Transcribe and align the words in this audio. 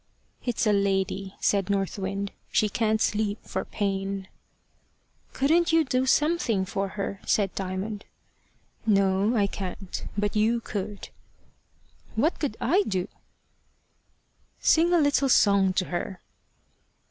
"It's 0.43 0.65
a 0.65 0.73
lady," 0.73 1.35
said 1.39 1.69
North 1.69 1.99
Wind. 1.99 2.31
"She 2.51 2.69
can't 2.69 2.99
sleep 2.99 3.37
for 3.45 3.63
pain." 3.63 4.27
"Couldn't 5.33 5.71
you 5.71 5.83
do 5.83 6.07
something 6.07 6.65
for 6.65 6.87
her?" 6.97 7.21
said 7.23 7.53
Diamond. 7.53 8.05
"No, 8.83 9.37
I 9.37 9.45
can't. 9.45 10.07
But 10.17 10.35
you 10.35 10.59
could." 10.59 11.09
"What 12.15 12.39
could 12.39 12.57
I 12.59 12.81
do?" 12.87 13.09
"Sing 14.59 14.91
a 14.91 14.97
little 14.97 15.29
song 15.29 15.71
to 15.73 15.85
her." 15.93 16.19